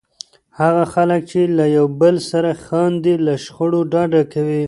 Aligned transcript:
هغه 0.59 0.83
خلک 0.93 1.21
چې 1.31 1.41
له 1.57 1.65
یو 1.77 1.85
بل 2.01 2.15
سره 2.29 2.51
خاندي، 2.65 3.15
له 3.25 3.33
شخړو 3.43 3.79
ډډه 3.91 4.21
کوي. 4.33 4.59